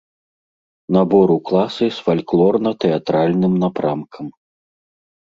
[0.95, 4.25] Набор у класы з фальклорна-тэатральным напрамкам.